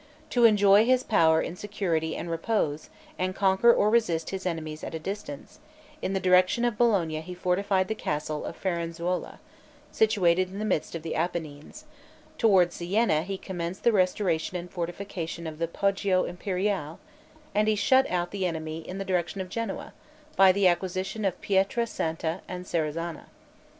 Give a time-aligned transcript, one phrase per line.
[0.31, 4.95] To enjoy his power in security and repose, and conquer or resist his enemies at
[4.95, 5.59] a distance,
[6.01, 9.37] in the direction of Bologna he fortified the castle of Firenzuola,
[9.91, 11.85] situated in the midst of the Appennines;
[12.39, 16.97] toward Sienna he commenced the restoration and fortification of the Poggio Imperiale;
[17.53, 19.93] and he shut out the enemy in the direction of Genoa,
[20.35, 23.27] by the acquisition of Pietra Santa and Serezana.